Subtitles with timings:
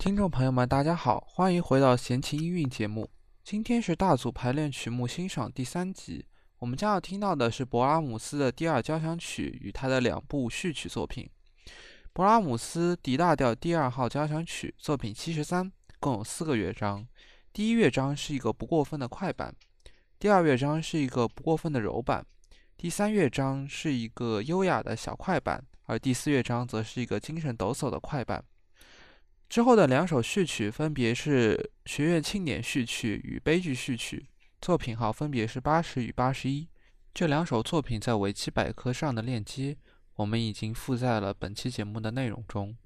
[0.00, 3.06] 听众朋友们，大家好，欢迎回到闲情音韵节目。
[3.44, 6.24] 今天是大组排练曲目欣赏第三集，
[6.58, 11.28] 我们将要听到的是勃拉姆斯的第二交响曲与他的两部序曲作品。
[12.14, 17.06] 勃拉姆斯 D 大调第二号交响曲作品七十三，共有四个乐章。
[17.52, 19.54] 第一乐章是一个不过分的快板，
[20.18, 22.24] 第二乐章是一个不过分的柔板，
[22.78, 28.42] 第三乐章是一个优雅的小快板，而第四乐章则是一个精神抖擞的快板。
[29.50, 31.56] 之后的两首序曲分别是
[31.90, 34.18] 《学院庆典序曲》与《悲剧序曲》，
[34.62, 36.68] 作品号分别是八十与八十一。
[37.12, 39.76] 这两首作品在维基百科上的链接，
[40.14, 42.76] 我们已经附在了本期节目的内容中。